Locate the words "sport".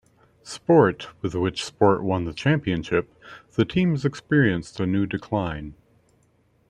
0.41-1.09, 1.63-2.01